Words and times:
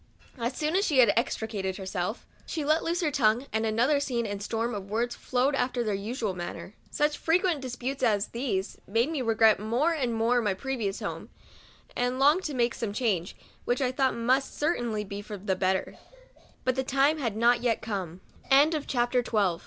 As 0.39 0.57
soon 0.57 0.75
as 0.75 0.83
she 0.83 0.97
had 0.97 1.13
extricated 1.15 1.77
herself, 1.77 2.25
she 2.47 2.65
let 2.65 2.83
loose 2.83 3.01
her 3.01 3.11
tongue, 3.11 3.45
and 3.53 3.67
another 3.67 3.99
scene 3.99 4.25
and 4.25 4.41
storm 4.41 4.73
of 4.73 4.89
words 4.89 5.15
followed 5.15 5.53
after 5.53 5.83
their 5.83 5.93
usual 5.93 6.33
manner. 6.33 6.73
Such 6.89 7.19
frequent 7.19 7.61
disputes 7.61 8.01
as 8.01 8.29
these 8.29 8.79
made 8.87 9.11
me 9.11 9.21
regret 9.21 9.59
more 9.59 9.93
and 9.93 10.15
more 10.15 10.41
my 10.41 10.55
previous 10.55 11.01
home, 11.01 11.29
and 11.95 12.17
long 12.17 12.39
to 12.41 12.55
make 12.55 12.73
some 12.73 12.93
change, 12.93 13.35
which 13.63 13.79
I 13.79 13.91
thought 13.91 14.15
must 14.43 14.57
certainly 14.57 15.03
be 15.03 15.21
for 15.21 15.39